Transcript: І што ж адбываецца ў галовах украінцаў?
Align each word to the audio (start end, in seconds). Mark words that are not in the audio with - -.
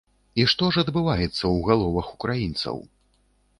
І 0.43 0.45
што 0.53 0.69
ж 0.77 0.83
адбываецца 0.85 1.35
ў 1.35 1.55
галовах 1.69 2.11
украінцаў? 2.17 2.83